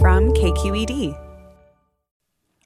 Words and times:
From 0.00 0.32
KQED. 0.32 1.18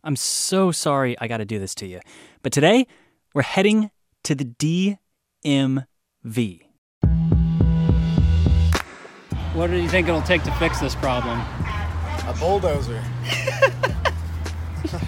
I'm 0.04 0.16
so 0.16 0.70
sorry 0.70 1.18
I 1.18 1.26
got 1.28 1.38
to 1.38 1.46
do 1.46 1.58
this 1.58 1.74
to 1.76 1.86
you. 1.86 2.00
But 2.42 2.52
today, 2.52 2.86
we're 3.32 3.40
heading 3.40 3.90
to 4.24 4.34
the 4.34 4.44
DMV. 4.44 4.96
What 9.54 9.70
do 9.70 9.76
you 9.76 9.88
think 9.88 10.08
it'll 10.08 10.20
take 10.20 10.42
to 10.42 10.52
fix 10.52 10.78
this 10.80 10.94
problem? 10.94 11.38
A 12.26 12.36
bulldozer. 12.38 13.00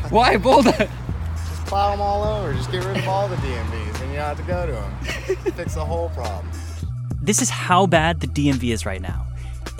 Why 0.08 0.38
bulldozer? 0.38 0.88
Just 0.88 1.66
plow 1.66 1.90
them 1.90 2.00
all 2.00 2.24
over. 2.24 2.54
Just 2.54 2.72
get 2.72 2.86
rid 2.86 2.96
of 2.96 3.06
all 3.06 3.28
the 3.28 3.36
DMVs, 3.36 4.00
and 4.00 4.10
you 4.10 4.16
don't 4.16 4.24
have 4.24 4.38
to 4.38 4.44
go 4.44 4.64
to 4.64 4.72
them. 4.72 4.96
fix 5.52 5.74
the 5.74 5.84
whole 5.84 6.08
problem. 6.10 6.50
This 7.20 7.42
is 7.42 7.50
how 7.50 7.86
bad 7.86 8.20
the 8.20 8.28
DMV 8.28 8.72
is 8.72 8.86
right 8.86 9.02
now. 9.02 9.23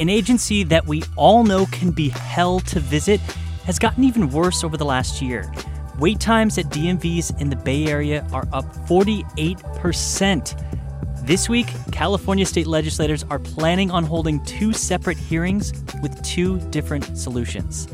An 0.00 0.09
agency 0.09 0.64
that 0.64 0.89
we 0.89 1.05
all 1.14 1.45
know 1.45 1.67
can 1.67 1.92
be 1.92 2.09
hell 2.09 2.59
to 2.61 2.81
visit 2.81 3.20
has 3.64 3.78
gotten 3.78 4.03
even 4.03 4.28
worse 4.28 4.64
over 4.64 4.77
the 4.77 4.84
last 4.84 5.23
year. 5.23 5.53
Wait 6.01 6.19
times 6.19 6.59
at 6.59 6.64
DMVs 6.64 7.41
in 7.41 7.48
the 7.48 7.55
Bay 7.55 7.86
Area 7.86 8.27
are 8.33 8.48
up 8.53 8.64
48%. 8.89 11.25
This 11.25 11.48
week, 11.48 11.69
California 11.92 12.45
state 12.45 12.67
legislators 12.67 13.23
are 13.31 13.39
planning 13.39 13.92
on 13.92 14.03
holding 14.03 14.45
two 14.45 14.73
separate 14.73 15.17
hearings 15.17 15.73
with 16.03 16.20
two 16.25 16.58
different 16.70 17.17
solutions. 17.17 17.86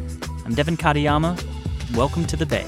I'm 0.46 0.54
Devin 0.54 0.78
Katayama. 0.78 1.38
Welcome 1.94 2.26
to 2.28 2.36
the 2.36 2.46
Bay. 2.46 2.66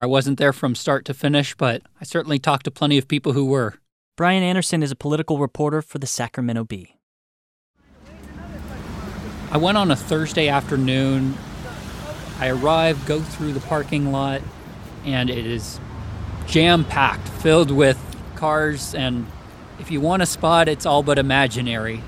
I 0.00 0.06
wasn't 0.06 0.38
there 0.38 0.54
from 0.54 0.74
start 0.74 1.04
to 1.04 1.12
finish, 1.12 1.54
but 1.54 1.82
I 2.00 2.04
certainly 2.04 2.38
talked 2.38 2.64
to 2.64 2.70
plenty 2.70 2.96
of 2.96 3.06
people 3.06 3.34
who 3.34 3.44
were. 3.44 3.78
Bryan 4.18 4.42
Anderson 4.42 4.82
is 4.82 4.90
a 4.90 4.96
political 4.96 5.38
reporter 5.38 5.80
for 5.80 5.98
the 5.98 6.06
Sacramento 6.08 6.64
Bee. 6.64 6.96
I 9.52 9.58
went 9.58 9.78
on 9.78 9.92
a 9.92 9.96
Thursday 9.96 10.48
afternoon. 10.48 11.36
I 12.40 12.48
arrive, 12.48 13.06
go 13.06 13.20
through 13.20 13.52
the 13.52 13.60
parking 13.60 14.10
lot, 14.10 14.42
and 15.04 15.30
it 15.30 15.46
is 15.46 15.78
jam 16.48 16.84
packed, 16.84 17.28
filled 17.28 17.70
with 17.70 17.96
cars. 18.34 18.92
And 18.92 19.24
if 19.78 19.92
you 19.92 20.00
want 20.00 20.20
a 20.20 20.26
spot, 20.26 20.68
it's 20.68 20.84
all 20.84 21.04
but 21.04 21.16
imaginary. 21.20 22.02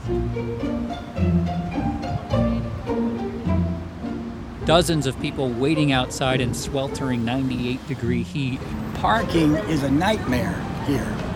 Dozens 4.64 5.06
of 5.06 5.16
people 5.20 5.48
waiting 5.48 5.92
outside 5.92 6.40
in 6.40 6.54
sweltering 6.54 7.24
98 7.24 7.86
degree 7.86 8.24
heat. 8.24 8.58
Parking 8.94 9.54
is 9.54 9.84
a 9.84 9.90
nightmare 9.92 10.60
here. 10.88 11.29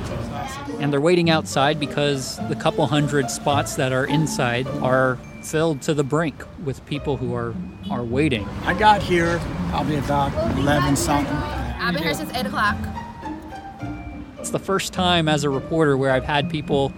And 0.84 0.92
they're 0.92 1.00
waiting 1.00 1.30
outside 1.30 1.80
because 1.80 2.36
the 2.50 2.54
couple 2.54 2.86
hundred 2.86 3.30
spots 3.30 3.74
that 3.76 3.90
are 3.90 4.04
inside 4.04 4.66
are 4.82 5.18
filled 5.40 5.80
to 5.80 5.94
the 5.94 6.04
brink 6.04 6.34
with 6.62 6.84
people 6.84 7.16
who 7.16 7.34
are, 7.34 7.54
are 7.90 8.04
waiting. 8.04 8.46
I 8.66 8.74
got 8.74 9.02
here 9.02 9.40
probably 9.70 9.96
about 9.96 10.34
11 10.58 10.94
something. 10.96 11.34
I've 11.34 11.94
been 11.94 12.02
here 12.02 12.12
since 12.12 12.30
8 12.34 12.44
o'clock. 12.44 12.76
It's 14.38 14.50
the 14.50 14.58
first 14.58 14.92
time 14.92 15.26
as 15.26 15.42
a 15.42 15.48
reporter 15.48 15.96
where 15.96 16.10
I've 16.10 16.22
had 16.22 16.50
people 16.50 16.92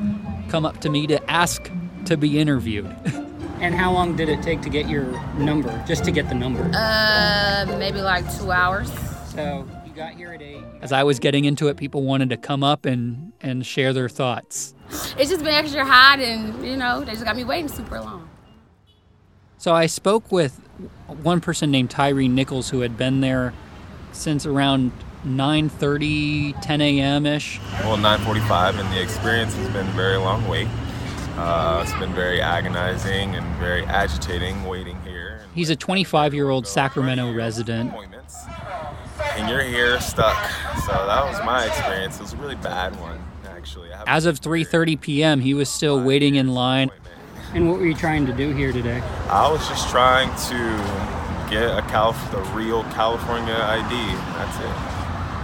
come 0.48 0.66
up 0.66 0.80
to 0.80 0.90
me 0.90 1.06
to 1.06 1.30
ask 1.30 1.70
to 2.06 2.16
be 2.16 2.40
interviewed. 2.40 2.86
and 3.60 3.72
how 3.72 3.92
long 3.92 4.16
did 4.16 4.28
it 4.28 4.42
take 4.42 4.62
to 4.62 4.68
get 4.68 4.88
your 4.88 5.04
number, 5.36 5.70
just 5.86 6.02
to 6.06 6.10
get 6.10 6.28
the 6.28 6.34
number? 6.34 6.68
Uh, 6.74 7.66
maybe 7.78 8.00
like 8.00 8.24
two 8.36 8.50
hours. 8.50 8.90
So 9.28 9.64
you 9.68 9.75
got 9.96 10.12
here 10.12 10.32
at 10.32 10.42
8. 10.42 10.62
As 10.82 10.92
I 10.92 11.02
was 11.02 11.18
getting 11.18 11.44
into 11.44 11.68
it, 11.68 11.76
people 11.76 12.02
wanted 12.02 12.28
to 12.30 12.36
come 12.36 12.62
up 12.62 12.84
and, 12.84 13.32
and 13.40 13.64
share 13.64 13.92
their 13.92 14.08
thoughts. 14.08 14.74
It's 15.18 15.30
just 15.30 15.42
been 15.42 15.54
extra 15.54 15.84
hot 15.84 16.20
and, 16.20 16.64
you 16.64 16.76
know, 16.76 17.00
they 17.00 17.12
just 17.12 17.24
got 17.24 17.34
me 17.34 17.44
waiting 17.44 17.68
super 17.68 18.00
long. 18.00 18.28
So 19.58 19.74
I 19.74 19.86
spoke 19.86 20.30
with 20.30 20.60
one 21.22 21.40
person 21.40 21.70
named 21.70 21.90
Tyree 21.90 22.28
Nichols 22.28 22.68
who 22.68 22.80
had 22.80 22.96
been 22.96 23.22
there 23.22 23.54
since 24.12 24.46
around 24.46 24.92
9:30, 25.24 26.60
10 26.62 26.80
a.m. 26.80 27.26
ish. 27.26 27.58
Well, 27.80 27.96
9:45, 27.96 28.78
and 28.78 28.92
the 28.92 29.02
experience 29.02 29.54
has 29.54 29.68
been 29.70 29.88
a 29.88 29.92
very 29.92 30.18
long 30.18 30.46
wait. 30.46 30.68
Uh, 31.36 31.82
it's 31.82 31.98
been 31.98 32.14
very 32.14 32.40
agonizing 32.40 33.34
and 33.34 33.44
very 33.56 33.84
agitating 33.86 34.64
waiting 34.64 35.00
here. 35.02 35.42
He's 35.54 35.70
a 35.70 35.76
25-year-old 35.76 36.66
Sacramento 36.66 37.32
resident. 37.32 37.92
And 39.36 39.48
you're 39.50 39.62
here 39.62 40.00
stuck. 40.00 40.36
So 40.86 40.92
that 40.92 41.24
was 41.24 41.38
my 41.44 41.66
experience. 41.66 42.16
It 42.16 42.22
was 42.22 42.32
a 42.32 42.36
really 42.36 42.54
bad 42.56 42.98
one, 42.98 43.20
actually. 43.48 43.90
As 44.06 44.24
of 44.24 44.40
3:30 44.40 45.00
p.m., 45.00 45.40
he 45.40 45.52
was 45.52 45.68
still 45.68 46.00
waiting 46.02 46.36
in 46.36 46.48
line. 46.48 46.90
And 47.52 47.68
what 47.68 47.78
were 47.78 47.86
you 47.86 47.94
trying 47.94 48.26
to 48.26 48.32
do 48.32 48.52
here 48.52 48.72
today? 48.72 49.02
I 49.28 49.50
was 49.50 49.66
just 49.68 49.88
trying 49.90 50.28
to 50.48 51.50
get 51.50 51.78
a 51.78 51.82
Calif- 51.88 52.30
the 52.30 52.40
real 52.54 52.82
California 52.84 53.54
ID. 53.54 54.14
That's 54.36 54.56
it. 54.58 54.76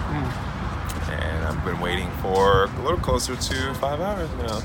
Hmm. 0.09 1.11
And 1.13 1.45
I've 1.45 1.65
been 1.65 1.81
waiting 1.81 2.11
for 2.23 2.65
a 2.65 2.83
little 2.83 2.99
closer 2.99 3.37
to 3.37 3.75
five 3.75 4.01
hours 4.01 4.31
now. 4.39 4.61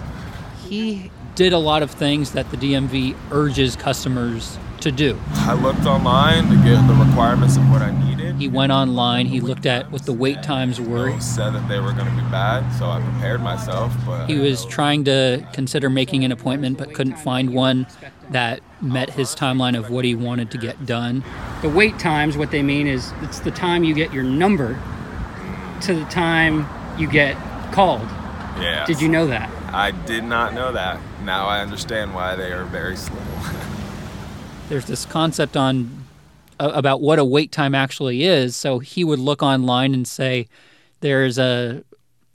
He 0.67 1.11
did 1.35 1.53
a 1.53 1.57
lot 1.59 1.83
of 1.83 1.91
things 1.91 2.31
that 2.31 2.49
the 2.49 2.57
DMV 2.57 3.15
urges 3.31 3.75
customers 3.75 4.57
to 4.81 4.91
do. 4.91 5.19
I 5.33 5.53
looked 5.53 5.85
online 5.85 6.49
to 6.49 6.55
get 6.63 6.85
the 6.87 6.93
requirements 6.95 7.57
of 7.57 7.69
what 7.69 7.81
I 7.81 7.91
needed. 7.91 8.16
He 8.37 8.47
went 8.47 8.71
online, 8.71 9.25
he 9.25 9.41
looked 9.41 9.65
at 9.65 9.91
what 9.91 10.03
the 10.05 10.13
wait 10.13 10.43
times 10.43 10.79
were. 10.79 11.11
Those 11.11 11.25
said 11.25 11.51
that 11.51 11.67
they 11.67 11.79
were 11.79 11.91
going 11.91 12.05
to 12.05 12.11
be 12.15 12.29
bad, 12.29 12.69
so 12.77 12.85
I 12.85 13.01
prepared 13.01 13.41
myself. 13.41 13.93
But 14.05 14.27
He 14.27 14.37
was 14.37 14.63
trying 14.65 15.05
to 15.05 15.45
consider 15.53 15.89
making 15.89 16.23
an 16.23 16.31
appointment 16.31 16.77
but 16.77 16.93
couldn't 16.93 17.17
find 17.17 17.53
one 17.53 17.87
that 18.29 18.59
met 18.81 19.09
his 19.09 19.33
timeline 19.33 19.77
of 19.77 19.89
what 19.89 20.05
he 20.05 20.13
wanted 20.13 20.51
to 20.51 20.57
get 20.57 20.85
done. 20.85 21.23
The 21.61 21.69
wait 21.69 21.97
times, 21.97 22.37
what 22.37 22.51
they 22.51 22.61
mean 22.61 22.85
is 22.85 23.11
it's 23.21 23.39
the 23.39 23.51
time 23.51 23.83
you 23.83 23.95
get 23.95 24.13
your 24.13 24.23
number 24.23 24.79
to 25.81 25.93
the 25.95 26.05
time 26.05 26.67
you 26.99 27.07
get 27.09 27.35
called. 27.71 28.01
yeah. 28.59 28.85
Did 28.85 29.01
you 29.01 29.09
know 29.09 29.27
that? 29.27 29.49
I 29.73 29.91
did 29.91 30.23
not 30.23 30.53
know 30.53 30.71
that. 30.71 30.99
Now 31.23 31.47
I 31.47 31.61
understand 31.61 32.13
why 32.13 32.35
they 32.35 32.51
are 32.51 32.65
very 32.65 32.95
slow. 32.95 33.19
There's 34.69 34.85
this 34.85 35.05
concept 35.05 35.55
on 35.55 36.06
about 36.59 37.01
what 37.01 37.19
a 37.19 37.25
wait 37.25 37.51
time 37.51 37.75
actually 37.75 38.23
is. 38.23 38.55
So 38.55 38.79
he 38.79 39.03
would 39.03 39.19
look 39.19 39.41
online 39.43 39.93
and 39.93 40.07
say 40.07 40.47
there's 41.01 41.37
a 41.37 41.83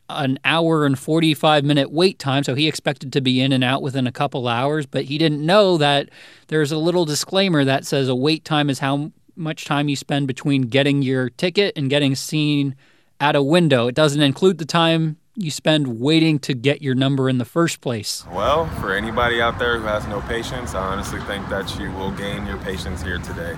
an 0.09 0.39
hour 0.45 0.85
and 0.85 0.99
45 0.99 1.65
minute 1.65 1.91
wait 1.91 2.19
time 2.19 2.45
so 2.45 2.55
he 2.55 2.69
expected 2.69 3.13
to 3.13 3.21
be 3.21 3.41
in 3.41 3.53
and 3.53 3.65
out 3.65 3.81
within 3.81 4.07
a 4.07 4.13
couple 4.13 4.47
hours 4.47 4.85
but 4.85 5.05
he 5.05 5.17
didn't 5.17 5.45
know 5.45 5.79
that 5.79 6.11
there's 6.49 6.71
a 6.71 6.77
little 6.77 7.05
disclaimer 7.05 7.65
that 7.65 7.87
says 7.87 8.09
a 8.09 8.15
wait 8.15 8.45
time 8.45 8.69
is 8.69 8.81
how 8.81 9.11
much 9.37 9.65
time 9.65 9.89
you 9.89 9.97
spend 9.97 10.27
between 10.27 10.63
getting 10.63 11.01
your 11.01 11.31
ticket 11.31 11.73
and 11.77 11.89
getting 11.89 12.15
seen 12.15 12.75
at 13.21 13.35
a 13.35 13.43
window 13.43 13.87
it 13.87 13.95
doesn't 13.95 14.21
include 14.21 14.59
the 14.59 14.67
time 14.67 15.17
you 15.35 15.51
spend 15.51 15.99
waiting 15.99 16.39
to 16.39 16.53
get 16.53 16.83
your 16.83 16.95
number 16.95 17.27
in 17.29 17.39
the 17.39 17.45
first 17.45 17.81
place 17.81 18.27
well, 18.33 18.67
for 18.81 18.93
anybody 18.93 19.41
out 19.41 19.59
there 19.59 19.79
who 19.79 19.87
has 19.87 20.07
no 20.07 20.21
patience, 20.23 20.75
I 20.75 20.85
honestly 20.85 21.21
think 21.23 21.49
that 21.49 21.79
you 21.79 21.91
will 21.93 22.11
gain 22.11 22.45
your 22.45 22.59
patience 22.59 23.03
here 23.03 23.19
today. 23.19 23.57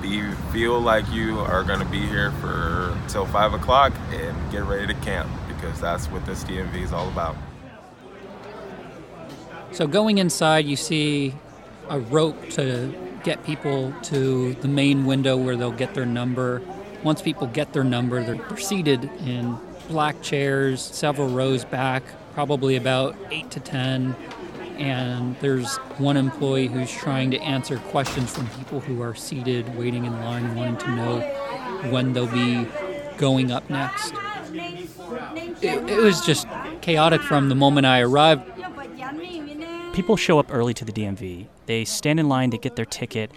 Be, 0.00 0.22
feel 0.52 0.80
like 0.80 1.08
you 1.10 1.38
are 1.40 1.62
going 1.62 1.80
to 1.80 1.86
be 1.86 2.00
here 2.00 2.30
for 2.32 2.96
till 3.08 3.26
five 3.26 3.54
o'clock 3.54 3.92
and 4.12 4.52
get 4.52 4.64
ready 4.64 4.86
to 4.86 4.94
camp 5.00 5.30
because 5.48 5.80
that's 5.80 6.06
what 6.06 6.24
this 6.26 6.44
DMV 6.44 6.82
is 6.82 6.92
all 6.92 7.08
about. 7.08 7.36
So 9.72 9.86
going 9.86 10.18
inside, 10.18 10.66
you 10.66 10.76
see 10.76 11.34
a 11.88 11.98
rope 11.98 12.50
to 12.50 12.94
get 13.24 13.44
people 13.44 13.92
to 14.02 14.54
the 14.54 14.68
main 14.68 15.06
window 15.06 15.36
where 15.36 15.56
they'll 15.56 15.72
get 15.72 15.94
their 15.94 16.06
number. 16.06 16.62
Once 17.02 17.20
people 17.22 17.46
get 17.46 17.72
their 17.72 17.84
number, 17.84 18.22
they're 18.22 18.56
seated 18.58 19.04
in 19.26 19.58
black 19.88 20.22
chairs, 20.22 20.80
several 20.80 21.28
rows 21.28 21.64
back, 21.64 22.02
probably 22.34 22.76
about 22.76 23.16
eight 23.30 23.50
to 23.50 23.60
10. 23.60 24.14
And 24.76 25.36
there's 25.40 25.76
one 25.98 26.16
employee 26.16 26.66
who's 26.66 26.92
trying 26.92 27.30
to 27.30 27.38
answer 27.38 27.78
questions 27.78 28.34
from 28.34 28.48
people 28.50 28.80
who 28.80 29.00
are 29.02 29.14
seated, 29.14 29.76
waiting 29.76 30.04
in 30.04 30.12
line, 30.20 30.54
wanting 30.54 30.76
to 30.78 30.90
know 30.94 31.20
when 31.90 32.12
they'll 32.12 32.26
be 32.26 32.66
going 33.16 33.52
up 33.52 33.68
next. 33.70 34.14
It, 35.62 35.88
it 35.88 36.02
was 36.02 36.24
just 36.24 36.46
chaotic 36.80 37.22
from 37.22 37.48
the 37.48 37.54
moment 37.54 37.86
I 37.86 38.00
arrived. 38.00 38.50
People 39.92 40.16
show 40.16 40.38
up 40.38 40.52
early 40.52 40.74
to 40.74 40.84
the 40.84 40.92
DMV. 40.92 41.46
They 41.66 41.84
stand 41.84 42.18
in 42.18 42.28
line 42.28 42.50
to 42.50 42.58
get 42.58 42.76
their 42.76 42.84
ticket. 42.84 43.30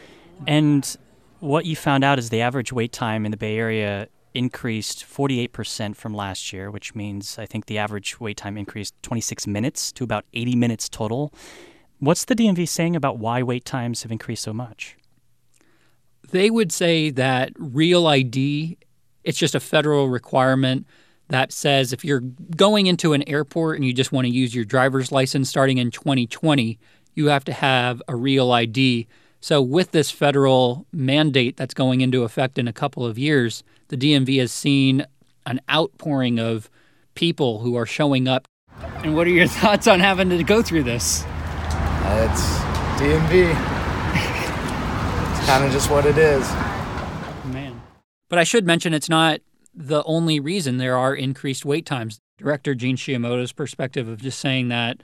And 0.48 0.98
what 1.40 1.66
you 1.66 1.76
found 1.76 2.04
out 2.04 2.18
is 2.18 2.30
the 2.30 2.42
average 2.42 2.74
wait 2.74 2.92
time 2.92 3.26
in 3.26 3.32
the 3.32 3.38
Bay 3.38 3.58
Area 3.58 4.08
increased 4.38 5.04
48% 5.04 5.96
from 5.96 6.14
last 6.14 6.54
year, 6.54 6.70
which 6.70 6.96
means 6.96 7.38
I 7.40 7.46
think 7.46 7.66
the 7.66 7.78
average 7.78 8.20
wait 8.20 8.38
time 8.38 8.58
increased 8.58 8.94
26 9.02 9.48
minutes 9.48 9.92
to 9.94 10.04
about 10.04 10.26
80 10.34 10.56
minutes 10.56 10.88
total. 10.88 11.34
What's 12.00 12.26
the 12.26 12.36
DMV 12.36 12.68
saying 12.70 12.96
about 12.96 13.18
why 13.18 13.42
wait 13.42 13.66
times 13.66 14.04
have 14.04 14.12
increased 14.12 14.44
so 14.44 14.54
much? 14.54 14.96
They 16.30 16.50
would 16.50 16.72
say 16.72 17.10
that 17.10 17.52
real 17.58 18.06
ID, 18.06 18.78
it's 19.24 19.38
just 19.38 19.56
a 19.56 19.60
federal 19.60 20.08
requirement 20.10 20.86
that 21.30 21.52
says 21.52 21.92
if 21.92 22.06
you're 22.06 22.22
going 22.56 22.88
into 22.88 23.14
an 23.14 23.28
airport 23.28 23.78
and 23.78 23.86
you 23.86 23.94
just 23.94 24.12
want 24.12 24.26
to 24.26 24.32
use 24.32 24.56
your 24.56 24.66
driver's 24.66 25.12
license 25.12 25.50
starting 25.50 25.78
in 25.78 25.92
2020, 25.92 26.80
you 27.16 27.28
have 27.28 27.44
to 27.46 27.54
have 27.54 28.02
a 28.08 28.16
real 28.16 28.52
ID. 28.52 29.08
So, 29.48 29.62
with 29.62 29.92
this 29.92 30.12
federal 30.12 30.86
mandate 30.92 31.56
that's 31.56 31.74
going 31.74 32.02
into 32.02 32.24
effect 32.24 32.60
in 32.60 32.68
a 32.68 32.74
couple 32.74 33.06
of 33.06 33.18
years, 33.18 33.64
the 33.88 33.96
DMV 33.96 34.40
has 34.40 34.52
seen 34.52 35.06
an 35.46 35.62
outpouring 35.72 36.38
of 36.38 36.70
people 37.16 37.60
who 37.60 37.76
are 37.76 37.86
showing 37.86 38.28
up. 38.28 38.46
And 39.06 39.16
what 39.16 39.26
are 39.26 39.30
your 39.30 39.48
thoughts 39.48 39.88
on 39.88 40.02
having 40.02 40.28
to 40.32 40.44
go 40.44 40.62
through 40.62 40.84
this? 40.84 41.24
Uh, 41.24 42.28
it's 42.30 42.42
DMV. 43.00 43.52
it's 45.38 45.46
kind 45.48 45.64
of 45.64 45.72
just 45.72 45.90
what 45.90 46.06
it 46.06 46.18
is. 46.18 46.46
Man. 47.46 47.82
But 48.28 48.40
I 48.40 48.44
should 48.44 48.66
mention 48.66 48.94
it's 48.94 49.08
not 49.08 49.40
the 49.74 50.04
only 50.04 50.42
reason 50.42 50.76
there 50.76 50.98
are 50.98 51.16
increased 51.16 51.64
wait 51.64 51.86
times. 51.86 52.20
Director 52.38 52.76
Jean 52.76 52.98
Shiomoto's 52.98 53.54
perspective 53.54 54.10
of 54.10 54.22
just 54.22 54.40
saying 54.40 54.68
that 54.68 55.00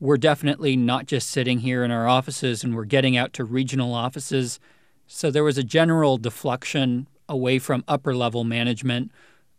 we're 0.00 0.16
definitely 0.16 0.76
not 0.76 1.06
just 1.06 1.30
sitting 1.30 1.60
here 1.60 1.84
in 1.84 1.90
our 1.90 2.06
offices 2.06 2.62
and 2.62 2.74
we're 2.74 2.84
getting 2.84 3.16
out 3.16 3.32
to 3.34 3.44
regional 3.44 3.94
offices. 3.94 4.60
So 5.06 5.30
there 5.30 5.44
was 5.44 5.58
a 5.58 5.64
general 5.64 6.18
deflection 6.18 7.08
away 7.28 7.58
from 7.58 7.84
upper 7.88 8.14
level 8.14 8.44
management 8.44 9.10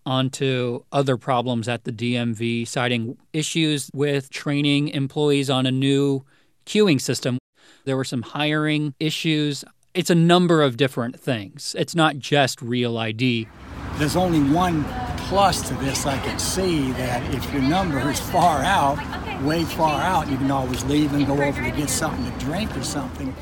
onto 0.05 0.83
other 0.91 1.17
problems 1.17 1.67
at 1.67 1.83
the 1.83 1.91
DMV, 1.91 2.67
citing 2.67 3.17
issues 3.33 3.91
with 3.93 4.29
training 4.29 4.89
employees 4.89 5.49
on 5.49 5.65
a 5.65 5.71
new 5.71 6.23
queuing 6.65 7.01
system. 7.01 7.37
There 7.85 7.97
were 7.97 8.05
some 8.05 8.21
hiring 8.21 8.93
issues. 8.99 9.65
It's 9.93 10.09
a 10.09 10.15
number 10.15 10.61
of 10.61 10.77
different 10.77 11.19
things. 11.19 11.75
It's 11.77 11.95
not 11.95 12.17
just 12.17 12.61
Real 12.61 12.97
ID. 12.97 13.47
There's 13.95 14.15
only 14.15 14.41
one 14.51 14.83
plus 15.29 15.67
to 15.67 15.75
this 15.75 16.07
I 16.07 16.17
can 16.17 16.39
see 16.39 16.91
that 16.93 17.35
if 17.35 17.53
your 17.53 17.61
number 17.61 17.99
is 18.09 18.19
far 18.19 18.63
out, 18.63 18.97
way 19.43 19.63
far 19.63 20.01
out, 20.01 20.27
you 20.27 20.35
can 20.37 20.49
always 20.49 20.83
leave 20.85 21.13
and 21.13 21.25
go 21.27 21.39
over 21.39 21.61
to 21.63 21.71
get 21.71 21.87
something 21.87 22.25
to 22.25 22.39
drink 22.39 22.75
or 22.75 22.83
something. 22.83 23.35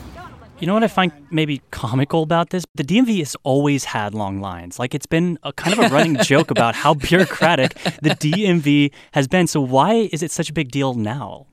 You 0.59 0.67
know 0.67 0.73
what 0.73 0.83
I 0.83 0.89
find 0.89 1.13
maybe 1.31 1.61
comical 1.71 2.23
about 2.23 2.49
this? 2.49 2.65
The 2.75 2.83
DMV 2.83 3.19
has 3.19 3.37
always 3.43 3.85
had 3.85 4.13
long 4.13 4.41
lines. 4.41 4.79
Like 4.79 4.93
it's 4.93 5.05
been 5.05 5.39
a 5.43 5.53
kind 5.53 5.79
of 5.79 5.85
a 5.85 5.93
running 5.93 6.17
joke 6.23 6.51
about 6.51 6.75
how 6.75 6.93
bureaucratic 6.93 7.75
the 8.01 8.09
DMV 8.09 8.91
has 9.13 9.29
been. 9.29 9.47
So 9.47 9.61
why 9.61 10.09
is 10.11 10.21
it 10.21 10.31
such 10.31 10.49
a 10.49 10.53
big 10.53 10.71
deal 10.71 10.93
now? 10.93 11.47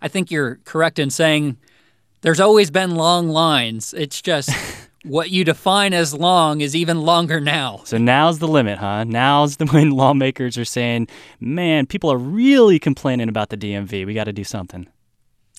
I 0.00 0.08
think 0.08 0.30
you're 0.30 0.60
correct 0.64 0.98
in 0.98 1.10
saying 1.10 1.58
there's 2.22 2.40
always 2.40 2.70
been 2.70 2.94
long 2.94 3.28
lines. 3.28 3.92
It's 3.92 4.22
just 4.22 4.48
what 5.04 5.30
you 5.30 5.44
define 5.44 5.92
as 5.92 6.12
long 6.12 6.60
is 6.60 6.74
even 6.74 7.02
longer 7.02 7.40
now. 7.40 7.82
So 7.84 7.98
now's 7.98 8.38
the 8.38 8.48
limit, 8.48 8.78
huh? 8.78 9.04
Now's 9.04 9.58
the 9.58 9.66
when 9.72 9.90
lawmakers 9.90 10.58
are 10.58 10.64
saying, 10.64 11.08
"Man, 11.38 11.86
people 11.86 12.10
are 12.10 12.18
really 12.18 12.78
complaining 12.78 13.28
about 13.28 13.50
the 13.50 13.56
DMV. 13.56 14.04
We 14.06 14.14
got 14.14 14.24
to 14.24 14.32
do 14.32 14.44
something." 14.44 14.88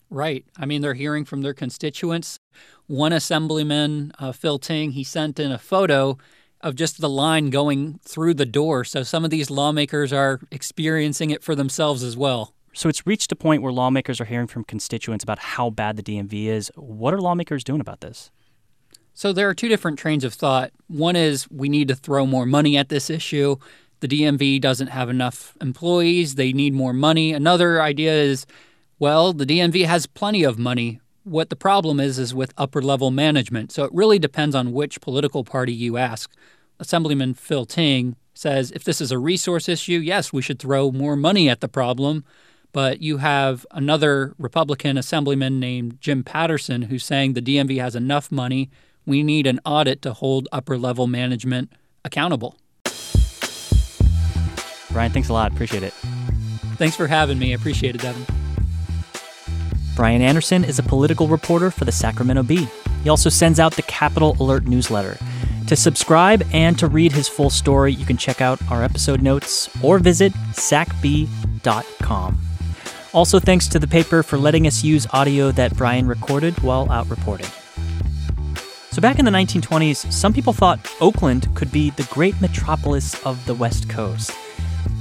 Right. 0.09 0.45
I 0.57 0.65
mean, 0.65 0.81
they're 0.81 0.93
hearing 0.93 1.25
from 1.25 1.41
their 1.41 1.53
constituents. 1.53 2.39
One 2.87 3.11
assemblyman, 3.11 4.13
uh, 4.19 4.31
Phil 4.31 4.59
Ting, 4.59 4.91
he 4.91 5.03
sent 5.03 5.39
in 5.39 5.51
a 5.51 5.57
photo 5.57 6.17
of 6.61 6.75
just 6.75 7.01
the 7.01 7.09
line 7.09 7.49
going 7.49 7.99
through 8.03 8.35
the 8.35 8.45
door. 8.45 8.83
So 8.83 9.03
some 9.03 9.25
of 9.25 9.31
these 9.31 9.49
lawmakers 9.49 10.13
are 10.13 10.41
experiencing 10.51 11.31
it 11.31 11.43
for 11.43 11.55
themselves 11.55 12.03
as 12.03 12.15
well. 12.15 12.53
So 12.73 12.89
it's 12.89 13.07
reached 13.07 13.31
a 13.31 13.35
point 13.35 13.61
where 13.61 13.71
lawmakers 13.71 14.19
are 14.19 14.25
hearing 14.25 14.47
from 14.47 14.63
constituents 14.63 15.23
about 15.23 15.39
how 15.39 15.69
bad 15.69 15.95
the 15.95 16.03
DMV 16.03 16.45
is. 16.47 16.71
What 16.75 17.13
are 17.13 17.21
lawmakers 17.21 17.63
doing 17.63 17.81
about 17.81 18.01
this? 18.01 18.31
So 19.15 19.31
there 19.31 19.49
are 19.49 19.53
two 19.53 19.69
different 19.69 19.97
trains 19.97 20.25
of 20.25 20.33
thought. 20.33 20.71
One 20.87 21.15
is 21.15 21.49
we 21.49 21.69
need 21.69 21.87
to 21.87 21.95
throw 21.95 22.25
more 22.25 22.45
money 22.45 22.75
at 22.75 22.89
this 22.89 23.09
issue. 23.09 23.55
The 24.01 24.09
DMV 24.09 24.59
doesn't 24.59 24.87
have 24.87 25.09
enough 25.09 25.55
employees, 25.61 26.35
they 26.35 26.51
need 26.51 26.73
more 26.73 26.93
money. 26.93 27.31
Another 27.31 27.81
idea 27.81 28.13
is 28.13 28.45
well, 28.99 29.33
the 29.33 29.45
DMV 29.45 29.85
has 29.85 30.05
plenty 30.05 30.43
of 30.43 30.59
money. 30.59 31.01
What 31.23 31.49
the 31.49 31.55
problem 31.55 31.99
is, 31.99 32.19
is 32.19 32.33
with 32.33 32.53
upper 32.57 32.81
level 32.81 33.09
management. 33.09 33.71
So 33.71 33.83
it 33.83 33.93
really 33.93 34.19
depends 34.19 34.55
on 34.55 34.73
which 34.73 35.01
political 35.01 35.43
party 35.43 35.73
you 35.73 35.97
ask. 35.97 36.31
Assemblyman 36.79 37.33
Phil 37.33 37.65
Ting 37.65 38.15
says 38.33 38.71
if 38.71 38.83
this 38.83 39.01
is 39.01 39.11
a 39.11 39.17
resource 39.17 39.67
issue, 39.67 39.99
yes, 39.99 40.31
we 40.31 40.41
should 40.41 40.59
throw 40.59 40.91
more 40.91 41.15
money 41.15 41.49
at 41.49 41.61
the 41.61 41.67
problem. 41.69 42.25
But 42.73 43.01
you 43.01 43.17
have 43.17 43.65
another 43.71 44.35
Republican 44.37 44.97
assemblyman 44.97 45.59
named 45.59 46.01
Jim 46.01 46.23
Patterson 46.23 46.83
who's 46.83 47.05
saying 47.05 47.31
the 47.31 47.41
DMV 47.41 47.79
has 47.79 47.95
enough 47.95 48.29
money. 48.31 48.69
We 49.05 49.23
need 49.23 49.47
an 49.47 49.59
audit 49.65 50.01
to 50.03 50.13
hold 50.13 50.47
upper 50.51 50.77
level 50.77 51.07
management 51.07 51.71
accountable. 52.03 52.57
Bryan, 54.91 55.11
thanks 55.11 55.29
a 55.29 55.33
lot. 55.33 55.51
Appreciate 55.51 55.83
it. 55.83 55.93
Thanks 56.77 56.95
for 56.95 57.07
having 57.07 57.37
me. 57.37 57.53
Appreciate 57.53 57.95
it, 57.95 58.01
Devin. 58.01 58.25
Bryan 59.95 60.21
Anderson 60.21 60.63
is 60.63 60.79
a 60.79 60.83
political 60.83 61.27
reporter 61.27 61.71
for 61.71 61.85
the 61.85 61.91
Sacramento 61.91 62.43
Bee. 62.43 62.67
He 63.03 63.09
also 63.09 63.29
sends 63.29 63.59
out 63.59 63.75
the 63.75 63.81
Capital 63.83 64.35
Alert 64.39 64.65
newsletter. 64.65 65.17
To 65.67 65.75
subscribe 65.75 66.45
and 66.53 66.77
to 66.79 66.87
read 66.87 67.11
his 67.11 67.27
full 67.27 67.49
story, 67.49 67.93
you 67.93 68.05
can 68.05 68.17
check 68.17 68.39
out 68.39 68.59
our 68.69 68.83
episode 68.83 69.21
notes 69.21 69.69
or 69.81 69.99
visit 69.99 70.33
sacbee.com. 70.51 72.39
Also, 73.13 73.39
thanks 73.39 73.67
to 73.69 73.79
the 73.79 73.87
paper 73.87 74.21
for 74.21 74.37
letting 74.37 74.67
us 74.67 74.83
use 74.83 75.07
audio 75.11 75.51
that 75.51 75.75
Bryan 75.75 76.07
recorded 76.07 76.59
while 76.61 76.91
out 76.91 77.09
reporting. 77.09 77.47
So, 78.95 79.01
back 79.01 79.19
in 79.19 79.25
the 79.25 79.31
1920s, 79.31 80.09
some 80.09 80.31
people 80.31 80.53
thought 80.53 80.79
Oakland 81.01 81.53
could 81.53 81.69
be 81.69 81.89
the 81.89 82.07
great 82.13 82.39
metropolis 82.39 83.21
of 83.25 83.45
the 83.45 83.53
West 83.53 83.89
Coast. 83.89 84.31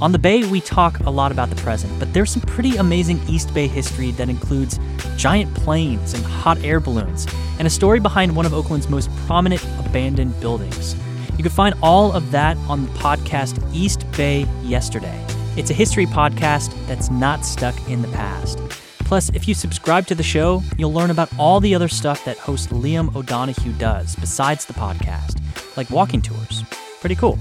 On 0.01 0.11
the 0.11 0.19
Bay, 0.19 0.43
we 0.43 0.59
talk 0.59 0.99
a 1.05 1.09
lot 1.09 1.31
about 1.31 1.49
the 1.49 1.55
present, 1.55 1.97
but 1.97 2.13
there's 2.13 2.29
some 2.29 2.41
pretty 2.41 2.75
amazing 2.75 3.21
East 3.29 3.53
Bay 3.53 3.67
history 3.67 4.11
that 4.11 4.27
includes 4.27 4.81
giant 5.15 5.55
planes 5.55 6.13
and 6.13 6.25
hot 6.25 6.61
air 6.61 6.81
balloons, 6.81 7.25
and 7.57 7.65
a 7.65 7.69
story 7.69 8.01
behind 8.01 8.35
one 8.35 8.45
of 8.45 8.53
Oakland's 8.53 8.89
most 8.89 9.09
prominent 9.27 9.63
abandoned 9.79 10.37
buildings. 10.41 10.93
You 11.37 11.43
can 11.43 11.53
find 11.53 11.73
all 11.81 12.11
of 12.11 12.31
that 12.31 12.57
on 12.67 12.83
the 12.83 12.91
podcast 12.99 13.65
East 13.73 14.05
Bay 14.17 14.45
Yesterday. 14.61 15.25
It's 15.55 15.69
a 15.69 15.73
history 15.73 16.05
podcast 16.05 16.69
that's 16.85 17.09
not 17.09 17.45
stuck 17.45 17.75
in 17.89 18.01
the 18.01 18.09
past. 18.09 18.59
Plus, 19.05 19.29
if 19.29 19.47
you 19.47 19.53
subscribe 19.53 20.07
to 20.07 20.15
the 20.15 20.23
show, 20.23 20.63
you'll 20.77 20.91
learn 20.91 21.11
about 21.11 21.29
all 21.37 21.59
the 21.59 21.75
other 21.75 21.87
stuff 21.87 22.25
that 22.25 22.37
host 22.37 22.69
Liam 22.69 23.15
O'Donoghue 23.15 23.73
does 23.73 24.15
besides 24.15 24.65
the 24.65 24.73
podcast, 24.73 25.39
like 25.77 25.89
walking 25.91 26.21
tours. 26.21 26.63
Pretty 26.99 27.15
cool. 27.15 27.37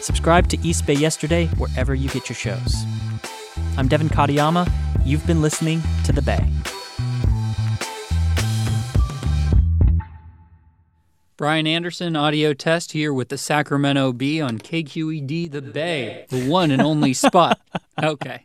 Subscribe 0.00 0.46
to 0.48 0.58
East 0.58 0.86
Bay 0.86 0.94
Yesterday 0.94 1.46
wherever 1.56 1.94
you 1.94 2.10
get 2.10 2.28
your 2.28 2.36
shows. 2.36 2.84
I'm 3.78 3.88
Devin 3.88 4.10
Katayama. 4.10 4.70
You've 5.04 5.26
been 5.26 5.40
listening 5.40 5.82
to 6.04 6.12
The 6.12 6.20
Bay. 6.20 6.46
Bryan 11.38 11.66
Anderson, 11.66 12.16
audio 12.16 12.52
test 12.52 12.92
here 12.92 13.14
with 13.14 13.30
the 13.30 13.38
Sacramento 13.38 14.12
Bee 14.12 14.42
on 14.42 14.58
KQED 14.58 15.50
The 15.50 15.62
Bay, 15.62 16.26
the 16.28 16.46
one 16.46 16.70
and 16.70 16.82
only 16.82 17.14
spot. 17.14 17.58
Okay. 18.02 18.44